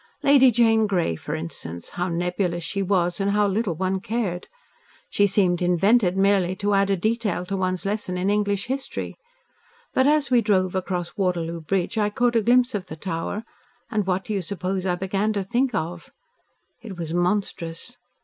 [0.23, 4.47] Lady Jane Grey, for instance, how nebulous she was and how little one cared.
[5.11, 9.15] She seemed invented merely to add a detail to one's lesson in English history.
[9.93, 13.43] But, as we drove across Waterloo Bridge, I caught a glimpse of the Tower,
[13.91, 16.09] and what do you suppose I began to think of?
[16.81, 17.97] It was monstrous.